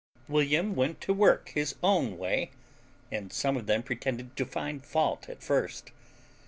William 0.27 0.73
went 0.73 0.99
to 1.01 1.13
work 1.13 1.49
his 1.49 1.75
own 1.83 2.17
way, 2.17 2.49
and 3.11 3.31
some 3.31 3.55
of 3.55 3.67
them 3.67 3.83
pretended 3.83 4.35
to 4.35 4.47
find 4.47 4.83
fault 4.83 5.29
at 5.29 5.43
first. 5.43 5.91